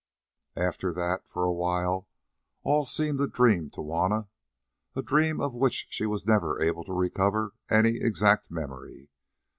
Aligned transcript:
After 0.57 0.91
that, 0.93 1.29
for 1.29 1.43
a 1.43 1.53
while 1.53 2.07
all 2.63 2.85
seemed 2.87 3.21
a 3.21 3.27
dream 3.27 3.69
to 3.69 3.81
Juanna, 3.83 4.29
a 4.95 5.03
dream 5.03 5.39
of 5.39 5.53
which 5.53 5.85
she 5.91 6.07
was 6.07 6.25
never 6.25 6.59
able 6.59 6.83
to 6.85 6.91
recover 6.93 7.53
any 7.69 7.97
exact 7.97 8.49
memory. 8.49 9.09